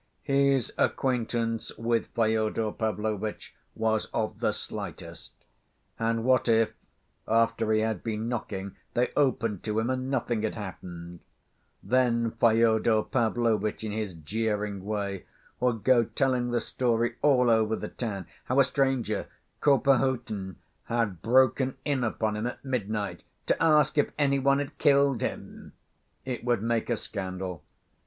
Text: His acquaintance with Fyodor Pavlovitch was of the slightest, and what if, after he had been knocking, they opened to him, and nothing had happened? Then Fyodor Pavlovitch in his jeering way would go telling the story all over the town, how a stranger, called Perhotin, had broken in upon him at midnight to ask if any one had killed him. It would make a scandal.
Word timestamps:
His 0.23 0.73
acquaintance 0.79 1.71
with 1.77 2.07
Fyodor 2.15 2.71
Pavlovitch 2.71 3.53
was 3.75 4.07
of 4.15 4.39
the 4.39 4.51
slightest, 4.51 5.31
and 5.99 6.23
what 6.23 6.47
if, 6.49 6.73
after 7.27 7.71
he 7.71 7.81
had 7.81 8.01
been 8.03 8.27
knocking, 8.27 8.75
they 8.95 9.11
opened 9.15 9.61
to 9.65 9.77
him, 9.79 9.91
and 9.91 10.09
nothing 10.09 10.41
had 10.41 10.55
happened? 10.55 11.19
Then 11.83 12.31
Fyodor 12.31 13.03
Pavlovitch 13.03 13.83
in 13.83 13.91
his 13.91 14.15
jeering 14.15 14.83
way 14.83 15.27
would 15.59 15.83
go 15.83 16.05
telling 16.05 16.49
the 16.49 16.61
story 16.61 17.13
all 17.21 17.51
over 17.51 17.75
the 17.75 17.87
town, 17.89 18.25
how 18.45 18.59
a 18.59 18.63
stranger, 18.63 19.27
called 19.59 19.83
Perhotin, 19.83 20.55
had 20.85 21.21
broken 21.21 21.77
in 21.85 22.03
upon 22.03 22.35
him 22.35 22.47
at 22.47 22.65
midnight 22.65 23.21
to 23.45 23.61
ask 23.63 23.99
if 23.99 24.11
any 24.17 24.39
one 24.39 24.57
had 24.57 24.79
killed 24.79 25.21
him. 25.21 25.73
It 26.25 26.43
would 26.43 26.63
make 26.63 26.89
a 26.89 26.97
scandal. 26.97 27.63